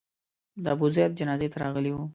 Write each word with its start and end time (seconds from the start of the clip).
د 0.63 0.65
ابوزید 0.75 1.11
جنازې 1.19 1.47
ته 1.53 1.57
راغلي 1.63 1.91
وو. 1.93 2.03